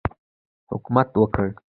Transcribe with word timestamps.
حرکت 0.69 1.09
وکړ. 1.21 1.47